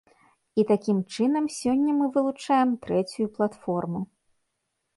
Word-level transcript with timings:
І 0.61 0.63
такім 0.71 0.97
чынам 1.15 1.45
сёння 1.57 1.91
мы 1.99 2.05
вылучаем 2.17 2.69
трэцюю 2.89 3.27
платформу. 3.39 4.05